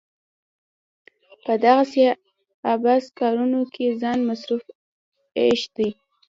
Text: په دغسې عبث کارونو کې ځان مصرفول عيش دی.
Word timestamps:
په 1.43 1.53
دغسې 1.65 2.03
عبث 2.71 3.03
کارونو 3.19 3.59
کې 3.73 3.85
ځان 4.01 4.19
مصرفول 4.29 4.75
عيش 5.41 5.61
دی. 5.75 5.89